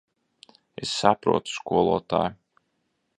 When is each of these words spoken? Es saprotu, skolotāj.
Es 0.85 0.95
saprotu, 1.01 1.55
skolotāj. 1.59 2.35